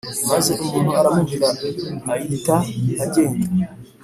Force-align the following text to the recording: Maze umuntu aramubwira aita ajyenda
Maze 0.29 0.51
umuntu 0.63 0.91
aramubwira 0.99 1.47
aita 2.13 2.57
ajyenda 3.03 3.45